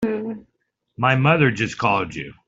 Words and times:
My 0.97 1.15
mother 1.15 1.51
just 1.51 1.77
called 1.77 2.15
you? 2.15 2.33